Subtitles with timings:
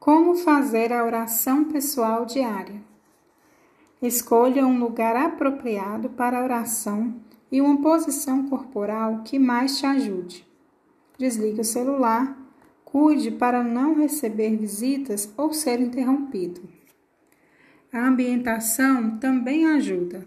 [0.00, 2.82] Como fazer a oração pessoal diária?
[4.00, 7.20] Escolha um lugar apropriado para a oração
[7.52, 10.48] e uma posição corporal que mais te ajude.
[11.18, 12.34] Desligue o celular,
[12.82, 16.62] cuide para não receber visitas ou ser interrompido.
[17.92, 20.26] A ambientação também ajuda.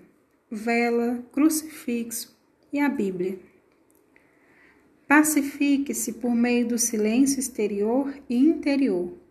[0.51, 2.37] Vela, crucifixo
[2.71, 3.39] e a Bíblia.
[5.07, 9.22] Pacifique-se por meio do silêncio exterior e interior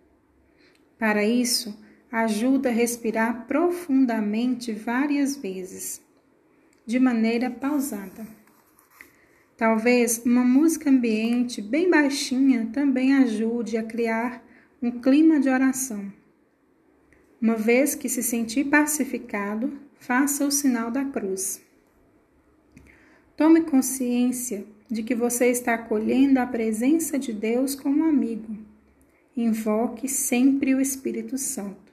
[1.03, 1.77] para isso,
[2.13, 6.01] ajuda a respirar profundamente várias vezes,
[6.87, 8.25] de maneira pausada.
[9.57, 14.47] Talvez uma música ambiente bem baixinha também ajude a criar
[14.81, 16.13] um clima de oração.
[17.41, 21.61] Uma vez que se sentir pacificado, faça o sinal da cruz.
[23.37, 28.71] Tome consciência de que você está acolhendo a presença de Deus como amigo
[29.35, 31.91] Invoque sempre o Espírito Santo.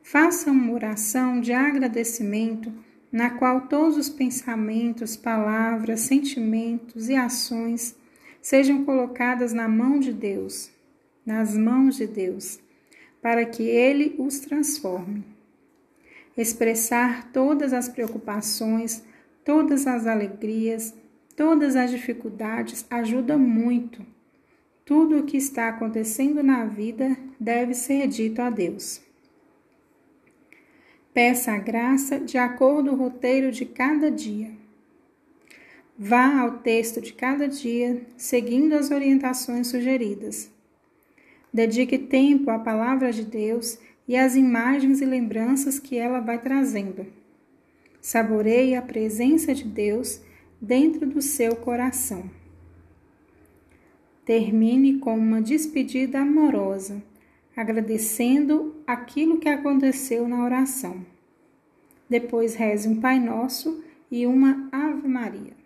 [0.00, 2.72] Faça uma oração de agradecimento
[3.10, 7.96] na qual todos os pensamentos, palavras, sentimentos e ações
[8.40, 10.70] sejam colocadas na mão de Deus,
[11.26, 12.60] nas mãos de Deus,
[13.20, 15.24] para que Ele os transforme.
[16.36, 19.02] Expressar todas as preocupações,
[19.44, 20.94] todas as alegrias,
[21.36, 24.13] todas as dificuldades ajuda muito
[24.84, 29.00] tudo o que está acontecendo na vida deve ser dito a Deus.
[31.14, 34.50] Peça a graça de acordo com o roteiro de cada dia.
[35.96, 40.50] Vá ao texto de cada dia, seguindo as orientações sugeridas.
[41.52, 47.06] Dedique tempo à palavra de Deus e às imagens e lembranças que ela vai trazendo.
[48.00, 50.20] Saboreie a presença de Deus
[50.60, 52.28] dentro do seu coração.
[54.24, 57.02] Termine com uma despedida amorosa,
[57.56, 61.04] agradecendo aquilo que aconteceu na oração.
[62.08, 65.63] Depois reze um Pai Nosso e uma Ave Maria.